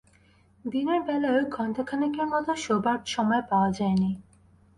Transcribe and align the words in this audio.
দিনের 0.65 1.01
বেলায়ও 1.01 1.43
ঘণ্টাখানেকের 1.49 2.27
মতো 2.27 2.51
শোবার 2.55 2.97
সময় 3.05 3.43
পাওয়া 3.49 3.69
যায় 3.71 3.95
নি। 3.95 4.11